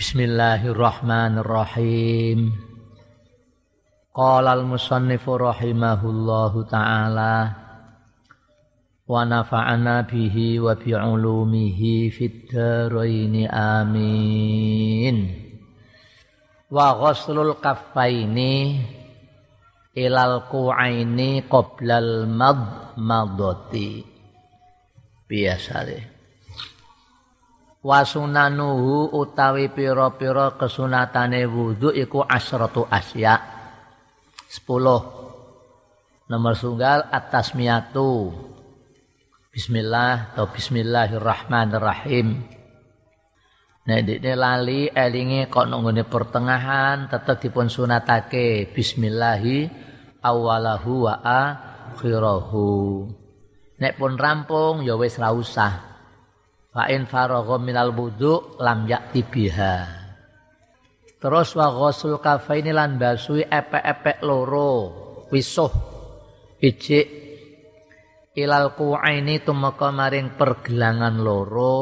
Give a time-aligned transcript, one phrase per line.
[0.00, 2.56] Bismillahirrahmanirrahim.
[4.16, 7.52] Qala al-musannifu rahimahullahu ta'ala
[9.04, 12.48] wa nafa'ana bihi wa bi ulumihi fid
[13.52, 15.16] amin.
[16.72, 18.80] Wa ghuslul kaffaini
[20.00, 24.00] ilal qu'aini qoblal madmadati.
[25.28, 26.19] Biasa deh
[27.80, 33.40] wasunanuhu utawi pira-pira kesunatane wudu iku asratu asya.
[34.50, 38.30] 10 nomor sunggal atas miatu
[39.50, 42.38] Bismillah atau Bismillahirrahmanirrahim.
[43.90, 48.70] Nek dikne lali elinge kok nunggone pertengahan tetep dipun sunatake.
[48.70, 49.66] Bismillahi
[50.22, 53.10] awalahu wa akhirahu.
[53.82, 55.89] Nek pun rampung ya wis ra.
[56.70, 59.76] Fa in faragha minal wudu lam yakti biha.
[61.20, 64.72] Terus wa ghusul kafaini lan basui epek-epek loro.
[65.28, 65.72] Wisuh.
[66.60, 67.06] Ijik
[68.38, 71.76] ilal ku'aini tumeka maring pergelangan loro.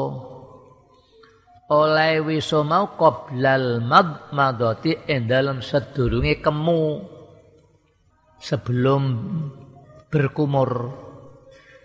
[1.69, 6.83] Oleh wiso mau qoblal madmadati ing dalem sedurunge kemu
[8.41, 9.03] sebelum
[10.09, 10.71] berkumur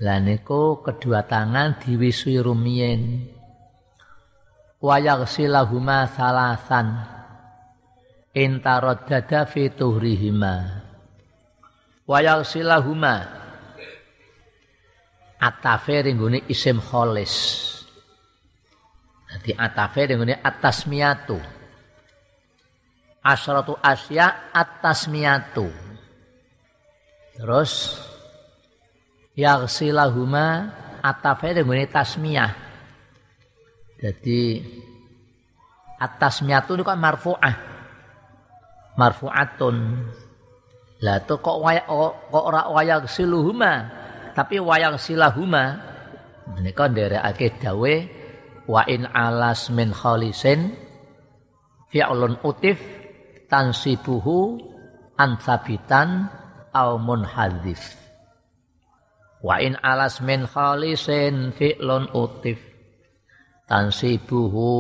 [0.03, 3.31] lah niku kedua tangan diwisui rumiyin.
[4.83, 6.87] Wayaghsilahuma salasan.
[8.35, 10.83] Intaraddada fi tuhrihima.
[12.11, 13.45] Wayaghsilahuma
[15.39, 17.63] atafe ringgone isim kholis.
[19.31, 21.39] Jadi atafe ringgone atas miatu.
[23.25, 25.71] Asratu asya atas miatu.
[27.39, 27.73] Terus
[29.35, 30.71] yaghsilahuma
[31.03, 32.53] atafe dengan tasmiyah.
[33.99, 34.63] Jadi
[35.99, 37.57] atasmiyah itu kan marfu'ah.
[38.95, 39.77] Marfu'atun.
[41.03, 43.73] Lah itu kok waya, kok ora wayaghsiluhuma
[44.33, 45.65] tapi wayaghsilahuma
[46.57, 47.95] menika nderekake dawe
[48.67, 50.73] wa in alas min khalisin
[51.93, 52.81] fi'lun utif
[53.49, 54.59] tansibuhu
[55.21, 56.29] ansabitan
[56.75, 58.04] au munhadzif
[59.45, 62.57] Wa in alas min khalisin fi'lun utif.
[63.69, 64.73] Tansibuhu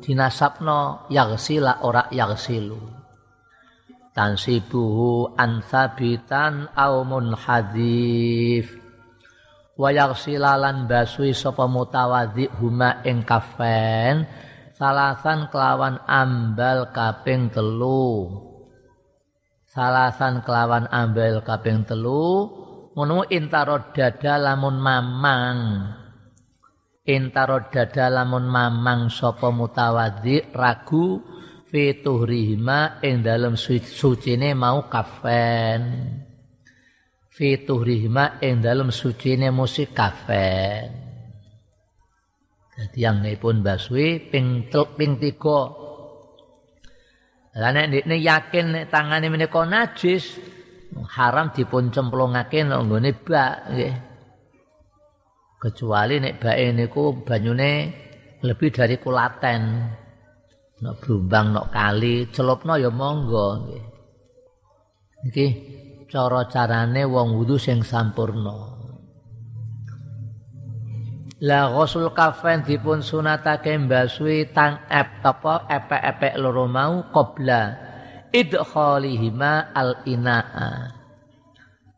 [0.00, 2.98] dinasabno yagsila ora yagsilu
[4.18, 8.66] tansibuhu ansabitan au munhadif
[9.78, 14.26] wa yagsilalan basui sapa mutawadhi huma ing kafen
[14.74, 18.26] salasan kelawan ambal kaping telu.
[19.70, 22.57] Salasan kelawan ambal kaping telu
[22.98, 25.58] ngono intaro dada lamun mamang.
[27.06, 31.22] Intaro dada lamun mamang sapa mutawaddi ragu
[31.70, 35.80] fi tuhrihima ing dalem sucine mau kafen.
[37.30, 41.06] Fi tuhrihima ing dalem sucine musik kafen.
[42.74, 44.66] Dadi yang pun baswi ping
[44.98, 45.86] ping 3
[47.58, 50.38] Lah nek yakin nek tangane menika najis,
[50.96, 53.94] haram dipun cemplungake nang nggone bak nggih.
[55.58, 57.72] Kecuali nek bake niku banyune
[58.44, 59.62] lebih dari kulaten.
[60.78, 63.84] Nek blumbang nek kali celupno ya monggo nggih.
[65.28, 65.46] Iki
[66.06, 68.78] cara carane wong wudu sing sampurna.
[71.38, 77.87] La ghusul kafen dipun sunatake mbasui tang ep apa epek-epek loro mau qabla
[78.32, 80.70] idkhalihima al-ina'a.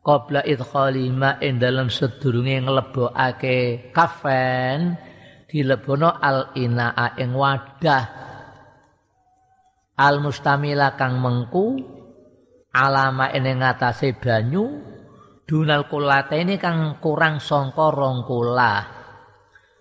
[0.01, 4.97] Qabla idkhalihima ing dalam sedurunge nglebokake kafen
[5.45, 8.05] dilebono al-ina'a ing wadah.
[10.01, 11.77] Al-mustamila kang mengku
[12.73, 14.81] alama ing ngatasé banyu
[15.45, 18.75] dunal kulate ini kang kurang sangka rong kula.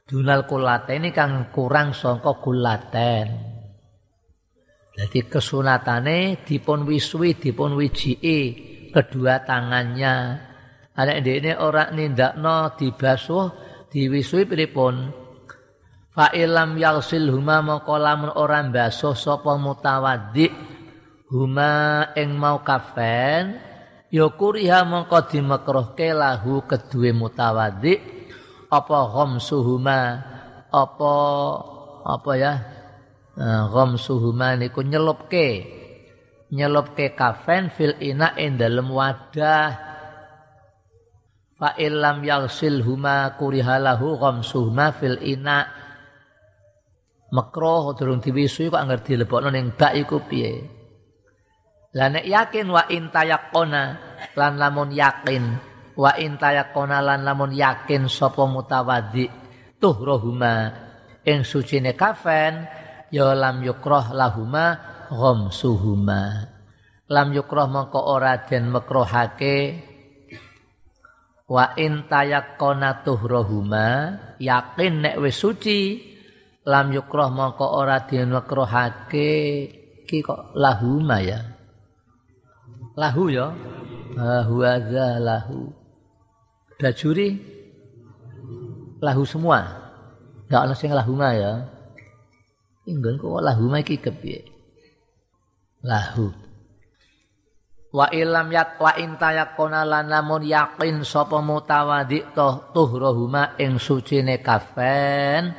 [0.04, 3.49] Dunal kulate ini kang kurang sangka kulaten.
[5.00, 8.38] Jadi kesunatane dipun wiswi, dipun wijiki
[8.92, 10.36] kedua tangannya.
[10.92, 13.48] Anak ini orang nindakno dibasuh,
[13.88, 15.08] diwiswi pripun.
[16.12, 20.52] Fa ilam yaghsil huma maka lamun ora basuh sapa mutawaddi
[21.32, 23.56] huma ing mau kafen
[24.10, 27.94] ya kuriha mongko dimekruhke lahu kedue mutawaddi
[28.66, 30.00] apa ghamsuhuma
[30.74, 31.14] apa
[32.02, 32.52] apa ya
[33.40, 35.78] ghamsuhuma niku nyelupke.
[36.50, 39.70] Nyelupke kafen fil ina ing dalem wadah.
[41.56, 45.64] Fa illam yaghsilhuma kurihalahu ghamsuhuma fil ina.
[47.30, 50.66] Makruh durung diwisui kok anggere dilebokno ning bak iku piye?
[51.94, 53.82] Lah nek yakin wa intayaqona
[54.34, 55.42] lan lamun yakin
[55.94, 59.30] wa intayaqona lan lamun yakin sapa mutawaddi
[59.78, 60.74] tuhrohuma.
[61.22, 62.66] Ing sucine kafen
[63.10, 64.78] ya lam yukrah lahuma
[65.10, 66.46] ghamsuhuma
[67.10, 69.82] lam yukrah mongko ora den makruhake
[71.50, 73.86] wa in tayaqqana tuhrohuma
[74.38, 75.98] yakin nek wis suci
[76.62, 79.30] lam yukrah mongko ora den makruhake
[80.06, 81.38] iki kok lahuma ya?
[82.98, 83.54] Lahu ya?
[84.18, 84.74] Huwa
[85.22, 85.70] lahu.
[86.82, 87.38] Bajuri
[88.98, 89.70] lahu semua?
[90.50, 91.62] Enggak ana sing lahuma ya
[92.88, 94.40] inggon kok lahuma iki kepiye
[95.84, 96.32] lahu.
[97.90, 105.50] Wa ilam yak wa intayakona lan namun yakin sapa mutawadhi toh tuhrohuma ing sucine kafen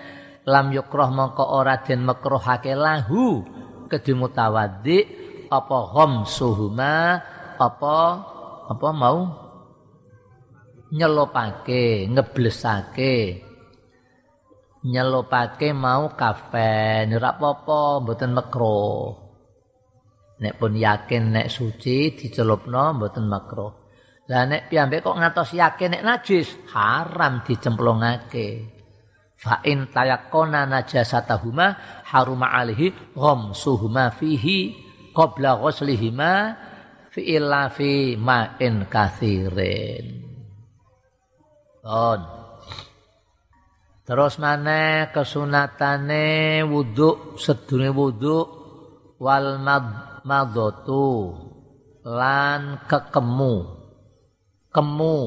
[0.48, 3.44] lam yukroh mongko ora den makruhake lahu.
[3.92, 5.00] Kedhi mutawadhi
[5.52, 5.78] apa
[6.24, 7.20] suhuma
[7.60, 7.98] apa
[8.72, 9.20] apa mau
[10.96, 13.16] nyelopake ngeblesake
[14.86, 19.32] nyelopake mau kafen ora apa-apa mboten makruh
[20.42, 23.72] nek pun yakin nek suci dicelupno mboten makruh.
[24.26, 28.82] Lah nek piyambak kok ngatos yakin nek najis haram dicemplungake.
[29.38, 31.68] Fa in tayaqqana najasatahuma
[32.10, 34.60] haruma alihi ghamsuhuma fihi
[35.14, 36.34] qabla ghuslihima
[37.10, 40.06] fi illa fi ma'in kathirin.
[41.86, 42.41] On.
[44.02, 48.38] Terus mana kesunatane wudhu sedune wudhu
[49.22, 49.86] wal mad
[52.06, 53.54] lan kekemu.
[54.72, 55.18] Kemu.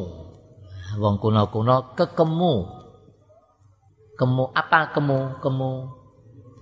[0.98, 2.54] Wong kuno-kuno kekemu.
[4.14, 5.18] Kemu apa kemu?
[5.42, 5.72] Kemu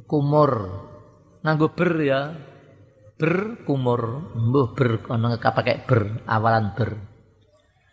[0.09, 0.53] kumur.
[1.41, 2.21] Nganggo ber ya.
[3.17, 4.33] Ber kumur.
[4.37, 6.91] Mbuh ber ana pakai ber awalan ber.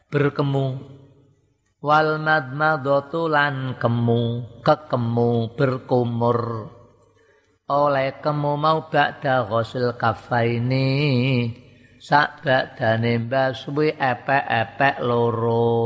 [0.09, 0.65] Berkemu
[1.79, 4.23] wal madmadatu lan kemu
[4.63, 6.39] kekemu berkumur.
[7.69, 10.89] Oleh kamu mau ba'da ghusul kafaini
[12.01, 15.85] sak badane mbasuwi epek-epek loro.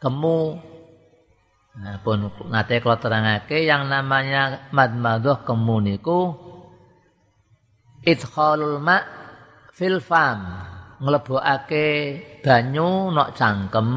[0.00, 0.40] Kemu.
[1.80, 6.20] Nah pun ngate kalau terangake yang namanya madmadah kemu niku
[8.04, 8.98] idkhalul ma
[9.70, 10.40] fil fam
[10.98, 11.88] nglebokake
[12.40, 13.90] banyu nok cangkem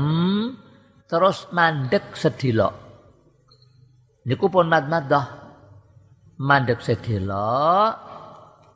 [1.07, 2.73] terus mandek sedilok.
[4.23, 5.25] Niku pun madmadah
[6.39, 7.91] mandek sedelo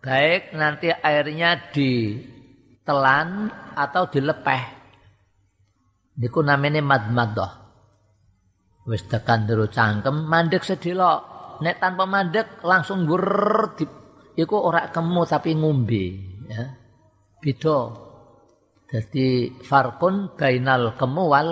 [0.03, 4.63] baik nanti airnya ditelan atau dilepeh.
[6.17, 7.51] Niku namanya madmadah
[8.87, 11.11] wis tekan dulu cangkem mandek sedelo
[11.59, 13.75] nek tanpa mandek langsung gur
[14.37, 16.05] iku ora kemu tapi ngombe
[16.47, 16.63] ya.
[17.37, 18.06] Beda
[18.87, 21.51] jadi farkun bainal kemu wal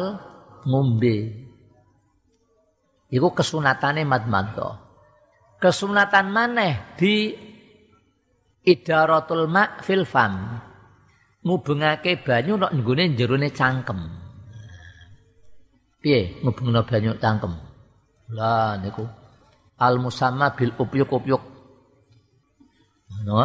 [0.63, 1.15] ngombe
[3.11, 4.85] iku kesunatane madmadah
[5.59, 7.33] kesunatan maneh di
[8.65, 10.61] idaratul ma fil fam.
[11.45, 13.99] Ngubungake banyu nek nggone jerone cangkem.
[16.01, 17.53] Piye ngubungno banyu cangkem?
[18.33, 19.05] Lah niku.
[19.77, 21.43] Al musamma bil upyuk upyuk
[23.27, 23.41] no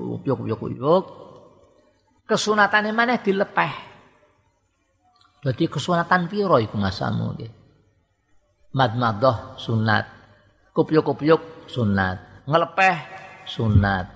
[0.00, 1.04] upyuk upyuk upyuk
[2.26, 3.74] kesunatane maneh dilepeh
[5.46, 7.52] dadi kesunatan piro iku ngasamu nggih
[9.56, 10.16] sunat
[10.76, 12.44] Kupyuk-kupyuk sunat.
[12.44, 12.96] Ngelepeh
[13.48, 14.06] sunat.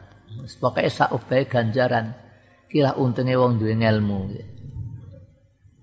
[0.61, 2.13] Pokoknya saubai ganjaran.
[2.69, 4.29] Kira untungnya wong duwe ilmu.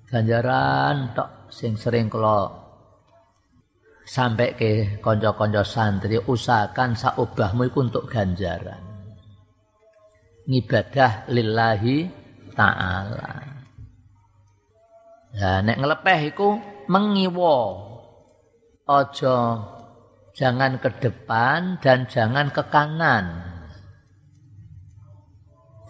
[0.05, 2.45] Ganjaran tok sing sering kalau
[4.05, 8.79] sampai ke konco-konco santri usahakan saubahmu itu untuk ganjaran.
[10.47, 12.07] Ngibadah lillahi
[12.57, 13.45] ta'ala.
[15.37, 16.57] Ya, nek ngelepeh iku
[16.89, 17.85] mengiwo.
[18.87, 19.37] Ojo
[20.33, 23.45] jangan ke depan dan jangan ke kanan.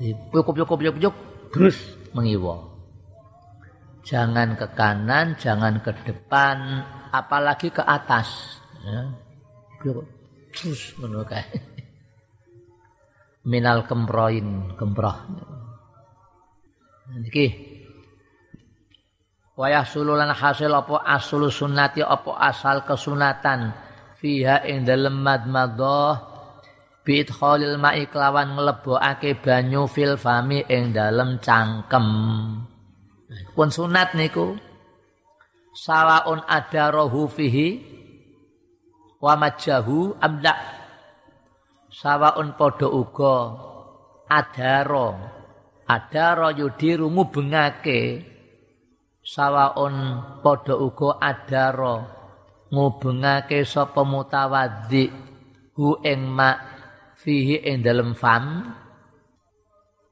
[0.03, 1.15] Yuk yuk yuk yuk
[1.55, 1.79] terus
[2.11, 2.77] mengiwo.
[4.07, 6.79] Jangan ke kanan, jangan ke depan,
[7.11, 8.55] apalagi ke atas.
[8.79, 9.11] Ya.
[9.83, 11.27] Terus menurut
[13.51, 15.27] Minal kemroin, kemroh.
[17.15, 17.47] Niki.
[19.55, 23.71] Wayah sululan hasil apa asul sunnati apa asal kesunatan.
[24.19, 26.19] Fiha ing dalem madmadah
[27.05, 32.07] bi idkhalil ma'i kelawan nglebokake banyu fil fami ing dalem cangkem.
[33.55, 34.57] Pun sunat niku.
[35.77, 37.77] Sawaun ada rohu fihi
[39.21, 40.57] wa majahu amla
[41.93, 43.37] sawaun padha uga
[44.25, 45.36] adaro
[45.87, 48.23] adaro yudiru ngubengake
[49.23, 49.95] sawaun
[50.43, 51.97] padha uga adaro.
[52.67, 55.07] Ngubengake sapa mutawaddi.
[55.77, 56.57] Hu ing ma
[57.15, 58.65] fihi ing dalem fam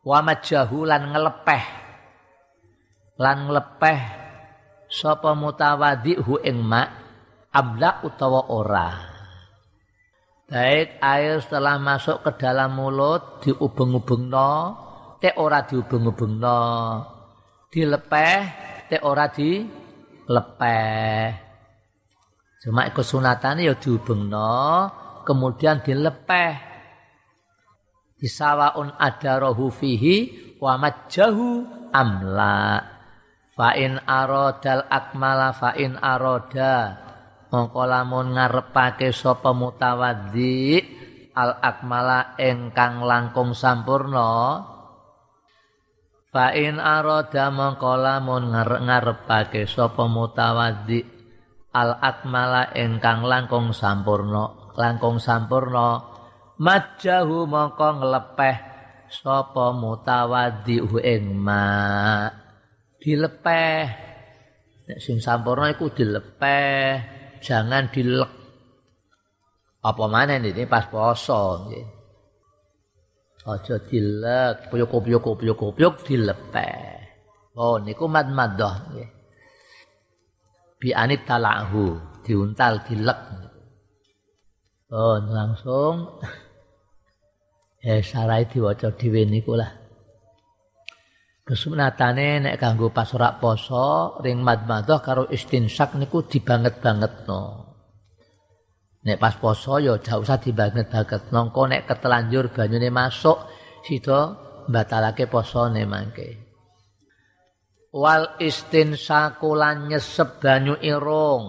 [0.05, 1.65] wa majahu lan ngelepeh.
[3.17, 3.99] Lan ngelepeh
[4.87, 6.85] sapa mutawaddi hu ing ma
[7.49, 8.89] abla utawa ora.
[10.45, 14.77] Baik air setelah masuk ke dalam mulut diubeng-ubengno,
[15.19, 16.61] te ora diubeng-ubengno.
[17.71, 18.41] Dilepeh,
[18.87, 21.27] te ora dilepeh.
[22.65, 24.53] Cuma kesunatan ya diubengno,
[25.27, 26.53] kemudian dilepeh.
[28.15, 30.15] Disawaun adarahu fihi
[30.57, 32.91] wa majjahu amla.
[33.55, 37.05] Fa'in arodal akmala fa'in aroda
[37.55, 40.83] mongko lamun ngarepake sapa mutawaddi
[41.39, 44.59] al akmala ingkang langkung sampurna
[46.35, 50.99] fa in arada mongko lamun ngarepake sapa mutawaddi
[51.71, 56.03] al akmala ingkang langkung sampurna langkung sampurna.
[56.59, 58.57] Majahu mongko nglepeh
[59.07, 62.27] sapa mutawaddi ing ma.
[62.99, 63.83] Dilepeh.
[64.85, 66.87] Nek sing sampurna iku dilepeh.
[67.39, 68.31] Jangan dilek.
[69.85, 70.67] Apa mana ini?
[70.67, 71.94] Pas poso nggih
[73.45, 76.95] aja dilek puyuk puyuk puyuk puyuk dilepeh
[77.55, 79.09] oh niku mad madah nggih.
[80.75, 83.19] Bi anit talahu diuntal dilek.
[84.91, 85.95] Oh langsung.
[87.85, 89.69] Eh sarai diwaca dhewe niku lah.
[91.45, 97.64] Kesunatane nek kanggo pas ora poso ring madmadah karo istinsak niku dibanget-bangetno.
[99.05, 101.29] Nek pas poso ya jauh usah dibanget-banget.
[101.29, 103.37] Nongko nek ketelanjur banyune masuk
[103.85, 104.33] sida
[104.65, 106.41] batalake posone mangke.
[107.93, 111.45] Wal istinsaku lan nyesep banyu irung.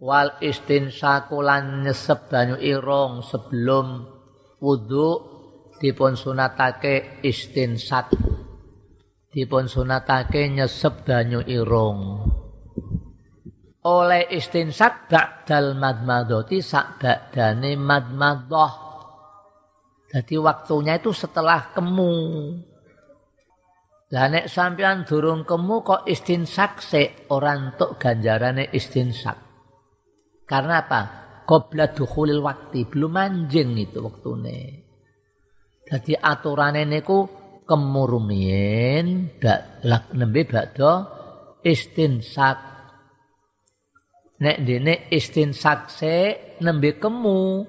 [0.00, 4.16] Wal istinsaku lan nyesep banyu irung sebelum
[4.64, 5.36] wudhu
[5.76, 8.16] dipun sunatake istinsak
[9.28, 12.24] dipun sunatake nyesep banyu irung
[13.86, 18.72] oleh istinsak ba'dal madmadoti sak ba'dane madmadah
[20.06, 22.14] jadi waktunya itu setelah kemu.
[24.14, 29.46] Lah nek sampean durung kemu kok istinsak se orang untuk ganjarane istinsak
[30.46, 31.02] karena apa?
[31.42, 34.86] Qabla dukhulil waktu belum anjing itu waktune.
[35.86, 37.26] Jadi aturane niku
[37.66, 39.82] kemurumien bak
[40.14, 41.06] nembe bakdo
[41.66, 42.75] istinsak.
[44.36, 46.14] Nek dene istinsak se
[46.60, 47.64] nembe kemu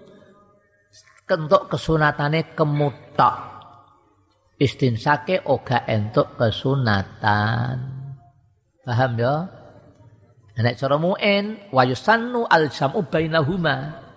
[1.28, 3.38] kentuk kesunatane kemutok.
[4.58, 7.76] Istinsake oga entuk kesunatan.
[8.84, 9.36] Paham ya?
[10.58, 14.08] Nek cara muin wa yusannu al jam'u bainahuma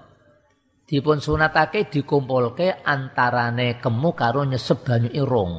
[0.89, 5.55] dipun sunatake dikumpulke antarane kemu karo nyesep banyu irung.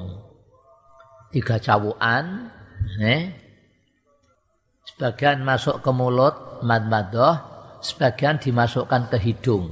[1.32, 2.52] Tiga cawuan,
[3.00, 3.41] ne?
[4.82, 7.34] Sebagian masuk ke mulut madmadah,
[7.82, 9.70] sebagian dimasukkan ke hidung.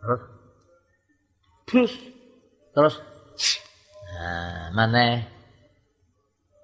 [0.00, 0.22] Terus?
[1.68, 1.92] Terus?
[2.72, 2.94] Terus?
[4.16, 5.20] Nah, mana?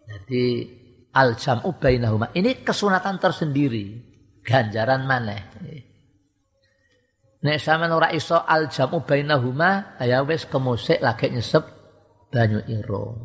[0.04, 0.44] Jadi
[1.14, 2.32] al jam'u bainahuma.
[2.32, 4.12] Ini kesunatan tersendiri.
[4.44, 5.36] Ganjaran mana?
[7.44, 11.64] Nek sampean ora iso al jamu bainahuma, ya wis kemusik lagi nyesep
[12.32, 13.20] banyu irung.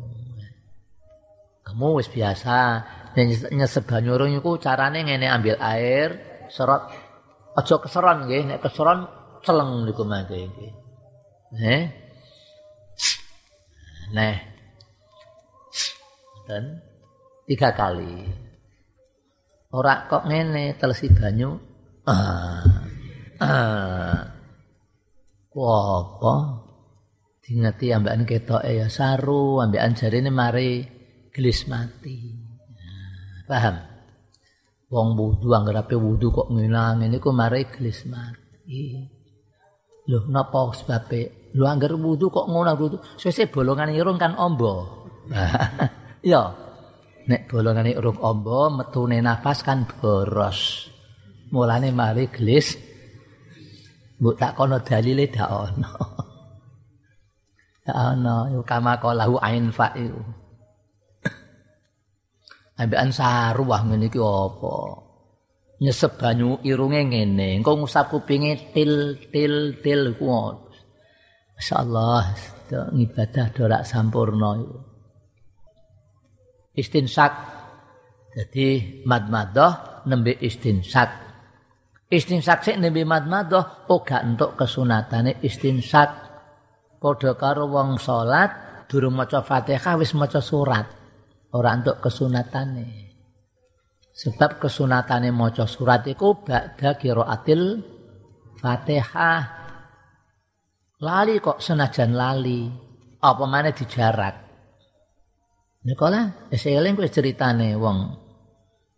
[1.64, 2.84] Kamu wis biasa
[3.16, 6.08] nyesep banyu irung iku carane ngene ambil air,
[6.46, 6.82] serot
[7.58, 9.06] aja keseron nggih, nek keseron
[9.42, 10.72] celeng niku mangke nggih.
[14.14, 14.34] Neh.
[16.46, 16.82] Dan
[17.46, 18.26] tiga kali.
[19.70, 21.50] Ora kok ngene telesi banyu.
[22.06, 22.66] Ah.
[23.38, 24.18] Ah.
[25.50, 26.34] apa?
[27.42, 30.86] Dingeti ambekan ketoke ya saru, ambekan jarine mari
[31.34, 32.39] gelis mati.
[33.50, 33.76] Paham?
[34.94, 38.94] Wong wudu anggere ape wudu kok ngilang ini kok mari gelis mati.
[40.06, 41.50] Lho napa sebabe?
[41.58, 42.96] Lho anggere wudu kok ngono wudu.
[43.18, 45.02] Sese bolongan irung kan ombo.
[46.30, 46.42] ya.
[47.26, 50.86] Nek bolongan irung ombo metune nafas kan boros.
[51.50, 52.78] Mulane mari gelis
[54.20, 55.92] Mbok tak kono dalile dak ono.
[57.88, 60.20] Dak ono kama qalahu ain fa iku.
[62.80, 65.10] Ambekan saruah ngene iki apa?
[65.80, 67.56] nyesep banyu irunge ngene.
[67.58, 70.28] Engko ngusap kupinge til til til ku
[71.56, 72.24] masyaallah
[72.70, 74.78] ngibadah dorak sampurna iku.
[76.76, 77.32] Istinsak.
[78.30, 81.10] Jadi madmadah nembe istinsak.
[82.06, 86.30] Istinsak sik nembe madmadah ora entuk kesunatane istinsak.
[87.00, 90.99] Padha karo wong salat durung maca Fatihah wis maca surat
[91.54, 93.10] ora entuk kesunatane
[94.20, 97.80] Sebab kesunatane maca surat iku ba'da qiraatil
[98.60, 99.42] Fatihah.
[101.00, 102.68] Lali kok senajan lali.
[103.20, 104.36] Apa mana dijarak.
[105.88, 108.12] Nikola, eseling kuwi ceritane wong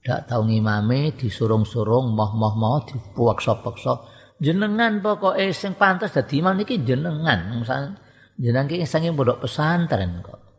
[0.02, 4.10] dak tau ngimami disurung-surung moh-moh-moh dipuwaksa-paksa.
[4.42, 7.62] Jenengan pokoke sing pantes dadi imam niki jenengan.
[7.62, 7.94] Misal
[8.34, 10.51] jenengan ki sange pondok pesantren kok.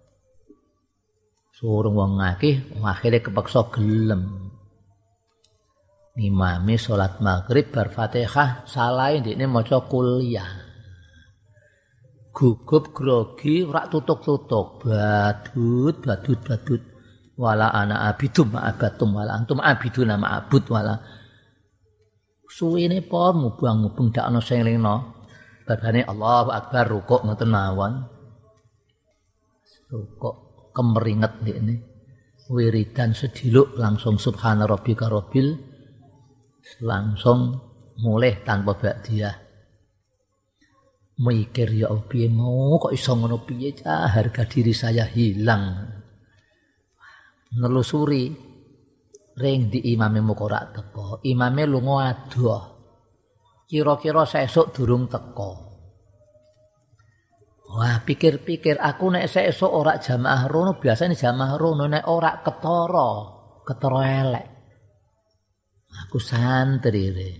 [1.54, 4.50] Surung wong ngakeh akhirnya kepaksa gelem.
[6.18, 10.50] Imami sholat maghrib bar fatihah salah ini maca kuliah.
[12.34, 14.82] Gugup grogi rak tutuk-tutuk.
[14.82, 16.82] Badut badut badut.
[17.38, 21.06] Wala ana abidum abatum wala antum abiduna abud wala.
[22.50, 25.22] Suwene po mubang-mubeng dak ana sing lingno
[25.66, 28.06] babane Allahu akbar rukuk ngoten mawon.
[29.90, 30.43] Rukuk
[30.74, 31.78] kemeringet ini.
[32.52, 35.56] Wiridan sediluk langsung subhana rabbika rabbil
[36.84, 37.56] langsung
[38.04, 39.44] mulai tanpa ba'diyah
[41.20, 42.76] mikir ya piye mau?
[42.82, 45.94] Kok iso ngono piye harga diri saya hilang.
[47.54, 48.34] Nelusuri
[49.38, 51.22] ring di imame mukora teko?
[51.22, 52.64] Imame lunga adoh.
[53.70, 55.73] Kira-kira sesuk durung teko
[57.74, 63.12] Wah, pikir-pikir aku nek sesuk ora jamaah rono biasanya jamaah rono nek ora ketara,
[63.66, 64.46] ketara elek.
[66.06, 67.32] Aku santri re.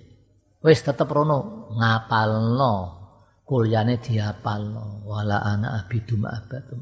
[0.58, 2.74] Wis tetep rono ngapalno.
[3.46, 5.06] Kuliane diapalno.
[5.06, 6.82] Wala ana abidu ma'abatum.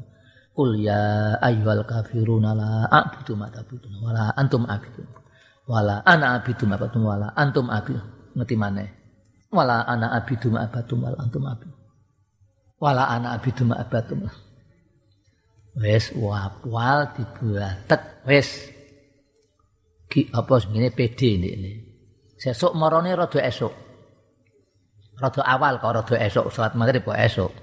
[0.56, 3.52] Qul ya ayyuhal kafiruna la a'budu ma
[4.00, 5.08] wala antum abidun.
[5.68, 8.00] Wala ana abidu ma'abatum wala antum abidu.
[8.32, 8.84] Ngerti mana?
[9.52, 11.81] Wala ana abidu ma'abatum wala antum abidu.
[12.82, 14.26] Wala ana abidu ma'abatum.
[15.78, 18.66] Wes wapwal dibuatek wes
[20.10, 21.72] ki apa ngene PD ini.
[22.42, 23.70] Sesuk marane rada esuk.
[25.14, 27.54] Rada awal kok rada esuk salat maghrib kok esuk.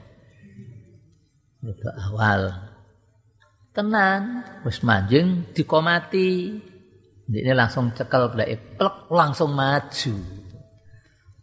[1.67, 2.41] Rada awal.
[3.75, 6.55] Tenan wis manjing dikomati.
[7.29, 10.15] Ini langsung cekel blek plek langsung maju.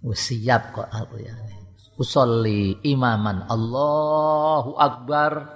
[0.00, 1.55] Wis siap kok aku ya.
[1.96, 5.48] Usolli imaman Allahu Akbar.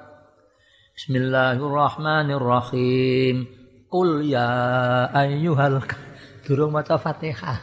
[0.96, 3.44] Bismillahirrahmanirrahim.
[3.92, 4.48] Qul ya
[5.12, 5.85] ayyuhal
[6.40, 7.61] durung maca Fatihah.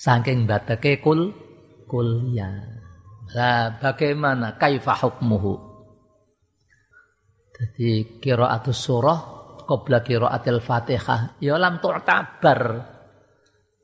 [0.00, 1.36] Saking batake kul
[1.84, 2.48] kul ya.
[3.36, 5.60] Lah bagaimana kaifa hukmuhu?
[7.52, 9.20] Jadi qiraatus surah
[9.68, 12.96] qabla qiraatil Fatihah ya lam tu'tabar.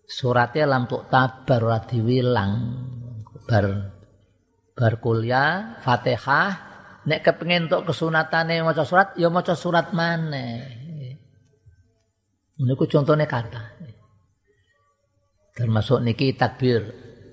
[0.05, 1.81] Suratnya lam tu'tabar ora.
[3.45, 3.67] Bar
[4.77, 6.73] bar kuliah Fatihah.
[7.05, 10.65] Nek kepengin untuk kesunatane maca surat ya maca surat maneh.
[12.65, 13.77] Niku contone kata.
[15.53, 16.81] Termasuk niki takbir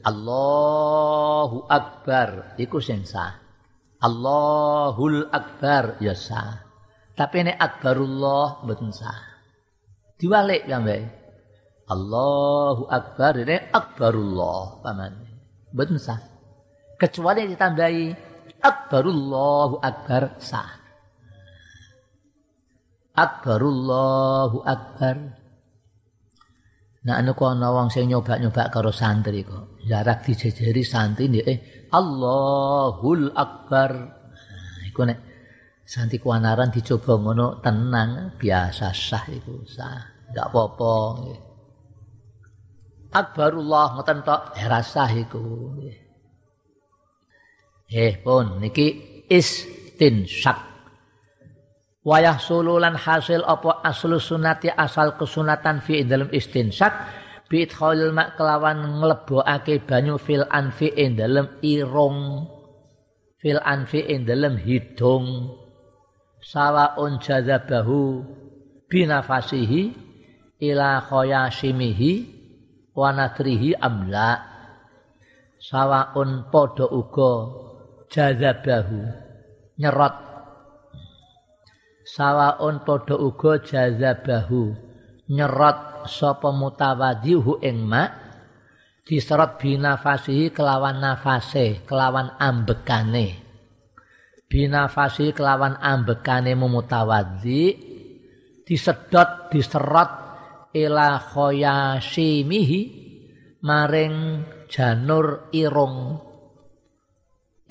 [0.04, 2.60] Allahu akbar.
[2.60, 3.08] Iku sing
[4.04, 6.04] Allahul akbar.
[6.04, 6.68] Ya sah.
[7.16, 9.20] Tapi nek akbarullah mboten sah.
[10.20, 11.21] Diwalik ya mbak
[11.92, 15.12] Allahu akbar ini akbarullah paman
[15.76, 16.32] mboten sah
[16.96, 20.80] kecuali ditambahi akbarullahu akbar sah.
[23.12, 25.16] Akbarullahu akbar.
[27.02, 29.82] Nah anu kok ana wong sing nyoba-nyoba karo santri kok.
[29.84, 31.60] Jarak dijejeri santri nih eh
[31.92, 33.92] Allahul akbar.
[34.32, 35.20] Nah, iku nek
[35.84, 40.00] santri kuanaran dicoba ngono tenang biasa sah iku sah.
[40.32, 40.96] Enggak apa-apa
[43.12, 45.76] Akbarullah ngoten tok era sah iku.
[47.92, 48.88] Eh pun niki
[49.28, 50.72] istinsyak.
[52.02, 56.90] Wayah sululan hasil apa aslu sunati asal kesunatan fi dalam istinsyak
[57.52, 62.48] bi idkhalil mak kelawan nglebokake banyu fil anfi ing dalam irung
[63.38, 65.52] fil anfi ing dalam hidung
[66.42, 68.24] sawaun jazabahu
[68.90, 69.94] binafasihi
[70.64, 72.41] ila khayasimihi
[73.02, 74.54] wa natrihi amla.
[75.58, 77.34] Sawaun padha uga
[78.10, 79.02] jazabahu
[79.78, 80.16] nyerot
[82.06, 84.74] sawaun padha uga jazabahu
[85.30, 88.10] nyerot sapa mutawaddihu ing ma
[89.06, 93.38] diserot binafasihi kelawan nafase kelawan ambekane.
[94.50, 97.64] Binafasi kelawan ambekane mutawaddi
[98.66, 100.21] disedot diserot
[100.76, 102.82] ila khoyasimihi
[103.64, 106.20] maring janur irung.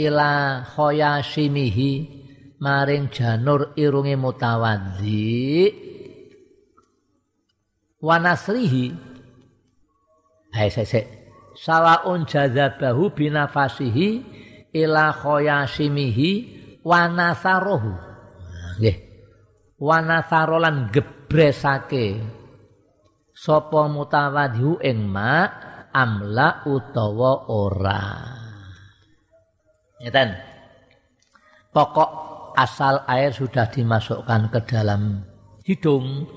[0.00, 1.92] Ila khoyasimihi
[2.60, 5.68] maring janur irunge mutawaddi
[8.00, 8.96] wanasrihi
[10.56, 11.04] hai sesek
[11.52, 14.08] sawaun jazabahu binafasihi
[14.72, 16.30] ila khoyasimihi
[16.80, 17.92] wanasarohu
[18.80, 18.96] nggih.
[19.80, 22.20] Wanasarolan gebresake
[23.40, 25.48] sapa mutawadhiu ing ma
[25.88, 28.04] amla utawa ora.
[29.96, 30.30] Ngeten?
[31.72, 32.10] Pokok
[32.52, 35.24] asal air sudah dimasukkan ke dalam
[35.64, 36.28] hidung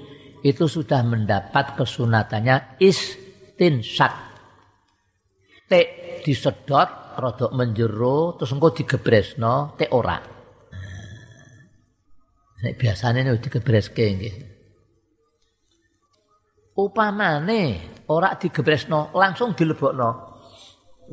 [0.46, 4.14] itu sudah mendapat kesunatannya istinsyak.
[5.68, 5.72] T
[6.24, 10.20] disedot rodok menjero terus engko digebresno T ora.
[12.64, 14.53] Nek biasane digebreske nggih.
[16.74, 17.62] Upamane
[18.10, 20.10] ora digebresno langsung dilebokno.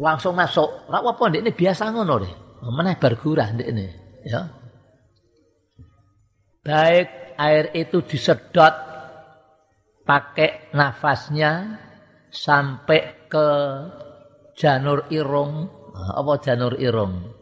[0.00, 0.88] Langsung masuk.
[0.88, 2.34] Ora apa ndekne biasa ngono deh.
[2.60, 3.86] Meneh bar gurah ndekne,
[4.24, 4.44] ya.
[6.60, 7.08] Baik
[7.40, 8.74] air itu disedot
[10.04, 11.80] pakai nafasnya
[12.28, 13.48] sampai ke
[14.60, 15.64] janur irung
[15.96, 17.32] apa janur irung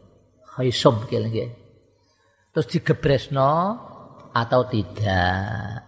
[0.55, 1.27] khaisum kira
[2.55, 3.53] terus digebresno
[4.31, 5.88] atau tidak.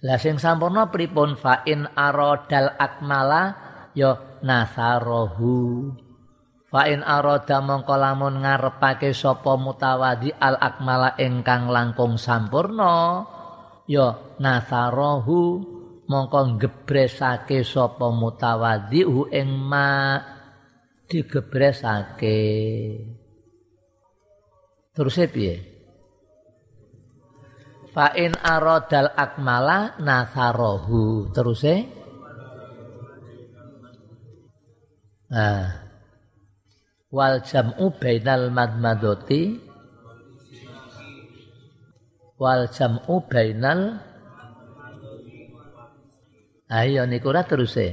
[0.00, 3.42] Lah sing sampurna pripun fa in aradal akmala
[3.92, 5.92] ya nasarohu.
[6.70, 13.26] Fa in arada mongko lamun ngarepake sapa mutawadi al akmala ingkang langkung sampurna
[13.90, 15.66] ya nasarohu
[16.06, 20.16] mongko gebresake sapa mutawadi hu ing ma
[21.10, 22.38] digebresake.
[24.94, 25.69] Terus piye?
[27.90, 31.30] Fa in aradal akmala nasarohu.
[31.34, 31.82] Terus eh
[35.34, 35.66] ah
[37.10, 39.42] wal jam'u bainal madmadoti.
[42.40, 44.00] Wal jam'u bainal
[46.70, 47.92] ayo niku ora terus eh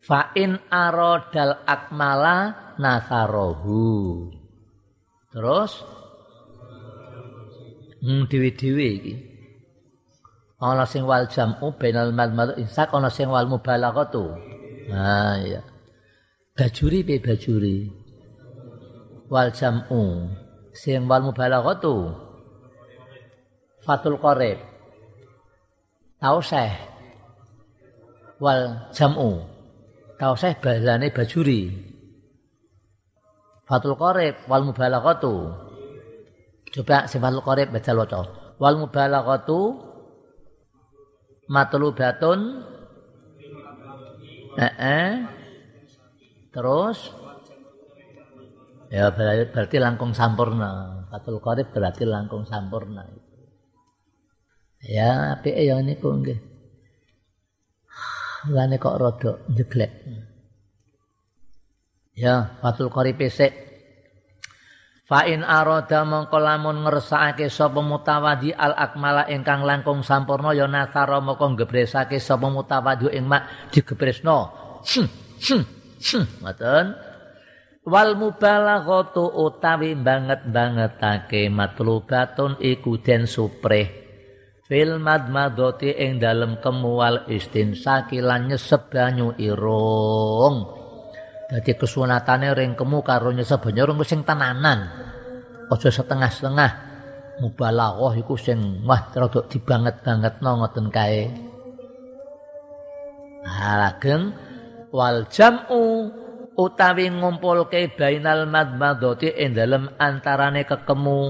[0.00, 2.36] fa in aradal akmala
[2.80, 4.32] nasarohu.
[5.28, 5.97] Terus
[7.98, 9.14] Hmm dhewe-dhewe iki.
[10.58, 14.34] Ana sing wal jam'u bainal madmad insak ana sing wal mubalaghatu.
[14.90, 15.62] Nah iya.
[16.54, 17.90] Bajuri pe bajuri.
[19.30, 20.30] Wal jam'u
[20.74, 22.10] sing wal mubalaghatu.
[23.86, 24.58] Fatul qarib.
[26.18, 26.74] Tauseh.
[28.42, 29.42] Wal jam'u.
[30.18, 31.62] Tauseh balane bajuri.
[33.66, 35.67] Fatul qarib wal mubalaghatu.
[36.68, 38.20] Coba sifatul qarib baca loco.
[38.60, 39.60] Wal mubalaghatu
[41.48, 42.40] matlubatun
[44.60, 45.12] eh, eh.
[46.52, 46.98] Terus
[48.92, 51.04] ya berarti langkung sampurna.
[51.08, 53.04] Fatul qarib berarti langkung sampurna.
[54.84, 56.38] Ya, api ya niku nggih.
[58.54, 59.92] Lane kok rada njeglek.
[62.14, 63.67] Ya, fatul qarib pesek
[65.08, 71.16] Fa in arada mongko lamun ngersakake sapa mutawadi al akmala ingkang langkung sampurna ya nasara
[71.24, 74.52] mongko ngebresake sapa mutawadi ing mak digebresno.
[74.84, 75.08] Hmm,
[75.40, 75.64] hmm,
[75.96, 76.24] hmm.
[76.44, 76.86] Ngoten.
[77.88, 83.88] Wal mubalaghatu utawi banget-bangetake matlubatun iku den supreh.
[84.68, 90.77] Fil madmadoti ing dalem kemual istinsaki lan nyesep banyu irung.
[91.48, 94.84] Dadi kesunatane ringkemu karo nyesep banyu rung sing tenanan.
[95.72, 96.72] Aja setengah-setengah.
[97.40, 101.32] Mubalaghah iku sing wah rada dibanget-bangetno ngoten kae.
[103.48, 104.36] Lageng
[104.92, 106.12] wal jam'u
[106.52, 111.20] utawi ngumpulke bainal madmadati ing dalem antarane kekemu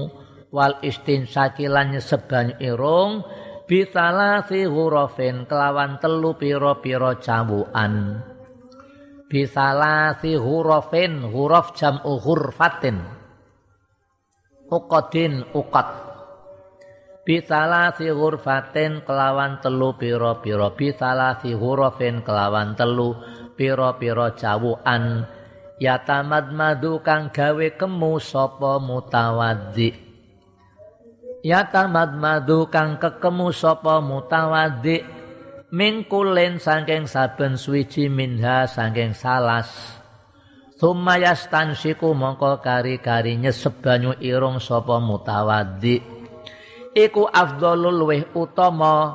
[0.51, 3.23] wal istinsaki lan nyesep banyu irung
[3.69, 8.19] bisalasi hurufin kelawan telu pira-pira cawukan.
[9.29, 12.97] Bisalasi hurufin huruf jam'u hurfatin.
[14.69, 16.09] Uqadin uqad.
[17.23, 20.73] Bisalasi hurfatin kelawan telu pira-pira.
[20.73, 23.13] Bisalasi hurufin kelawan telu
[23.53, 25.29] pira-pira jawuan.
[25.79, 28.81] Yatamad madu kang gawe kemu sapa
[31.39, 35.18] Ya tamad madu kang kekemu sapa mutawaddi
[35.69, 39.69] mingkulen saking saben suwiji minha saking salas.
[40.79, 45.99] Sumayas tansiku mongko kari-kari nyesep banyu irung sapa mutawaddi.
[46.95, 49.13] Iku afdhalul luweh utama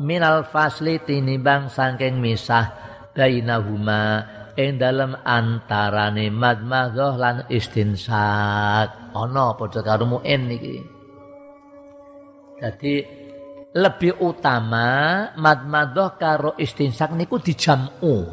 [0.00, 2.72] minal fasli tinimbang saking misah
[3.12, 4.24] bainahuma
[4.56, 9.12] ing dalem antarane madmadzah lan istinsak.
[9.12, 11.02] Ana padha karo muin iki
[12.62, 12.94] jadi
[13.72, 18.28] lebih utama madmadzah karo istinsak niku dijamu.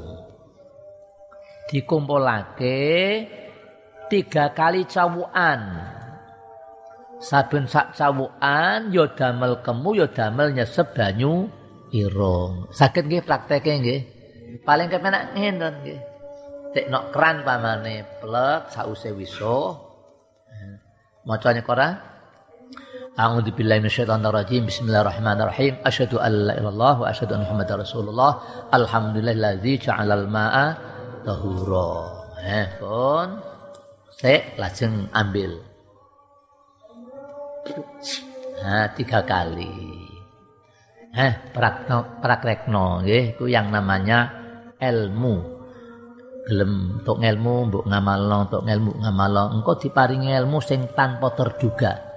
[1.69, 2.81] Dikumpulake
[4.09, 5.61] tiga kali cawuan
[7.21, 11.45] saben sak cawuan ya damel kemu ya damel nyesep banyu
[11.93, 12.67] irung.
[12.73, 14.01] Saged nggih prakteke nggih.
[14.65, 15.99] Paling kepenak ngenten nggih.
[16.73, 19.89] Teknok keran pamane plek sause wiso
[21.25, 22.08] macane kora
[23.19, 24.63] A'udzu billahi minasyaitonir rajim.
[24.63, 25.83] Bismillahirrahmanirrahim.
[25.83, 28.31] Asyhadu an la ilaha wa asyhadu anna Muhammadar Rasulullah.
[28.71, 30.65] Alhamdulillahilladzi ja'alal ma'a
[31.27, 31.91] tahura.
[32.39, 33.43] Eh, pun
[34.15, 35.51] sik lajeng ambil.
[38.63, 39.67] Nah, tiga kali.
[41.11, 44.31] Eh, prakno, prakrekno nggih, itu yang namanya
[44.79, 45.59] ilmu
[46.47, 52.08] gelem untuk ngelmu mbok ngamalno untuk ngelmu ngamalno engko diparingi ilmu sing tanpa terduga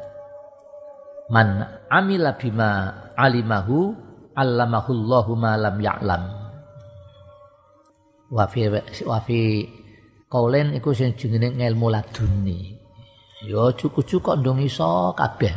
[1.33, 3.97] man amila bima alimahu
[4.37, 6.23] allamahullahu ma lam ya'lam.
[8.29, 8.69] Wa fi
[9.09, 9.65] wa fi
[10.29, 12.77] kaulen iku sing jenenge ngelmu laduni.
[13.49, 15.57] Ya cukup-cukup ndong iso kabeh.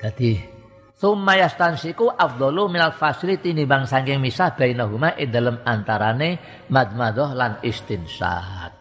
[0.00, 0.60] Dadi
[1.00, 6.36] Summa yastansiku afdalu minal fasli tinimbang saking misah bainahuma ing dalem antarane
[6.68, 8.79] madmadah lan istinsak.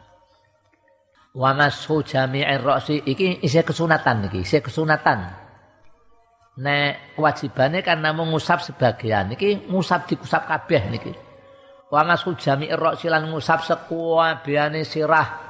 [1.40, 5.24] Wa mashu jami'ir ra'si iki isih kesunatan iki, isih kesunatan.
[6.60, 11.16] Nek kewajibane kan namung ngusap sebagian iki ngusap dikusap kabeh niki.
[11.88, 15.48] Wa mashu jami'ir ra'si lan ngusap sekuabehane sirah.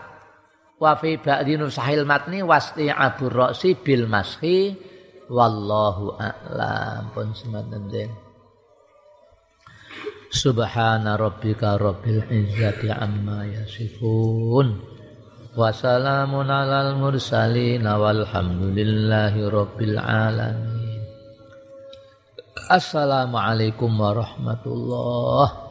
[0.77, 1.17] Wa fi
[1.57, 4.77] nusahil matni wasti abur ra'si bil mashi
[5.25, 7.89] wallahu a'lam pun semanten
[10.29, 14.98] Subhana rabbika rabbil izzati amma yasifun
[15.55, 21.01] wa salamun alal mursalin walhamdulillahi rabbil alamin.
[22.69, 25.68] Assalamualaikum warahmatullahi